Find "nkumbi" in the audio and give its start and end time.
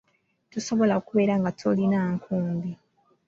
2.17-2.71